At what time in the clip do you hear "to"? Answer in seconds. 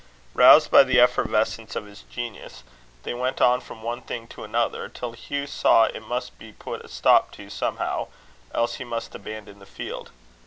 4.29-4.43, 7.33-7.51